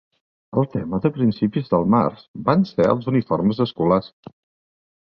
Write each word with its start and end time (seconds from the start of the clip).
El 0.61 0.69
tema 0.75 0.99
de 1.03 1.11
principis 1.17 1.69
del 1.75 1.85
març 1.97 2.25
van 2.49 2.67
ser 2.73 2.89
els 2.95 3.13
uniformes 3.13 3.63
escolars. 3.69 4.15